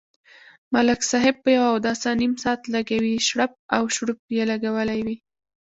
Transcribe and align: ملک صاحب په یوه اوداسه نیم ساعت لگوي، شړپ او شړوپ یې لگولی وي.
ملک 0.73 1.01
صاحب 1.11 1.35
په 1.43 1.49
یوه 1.55 1.67
اوداسه 1.73 2.09
نیم 2.21 2.33
ساعت 2.43 2.61
لگوي، 2.73 3.15
شړپ 3.27 3.51
او 3.75 3.83
شړوپ 3.95 4.19
یې 4.37 4.43
لگولی 4.51 4.99
وي. 5.05 5.17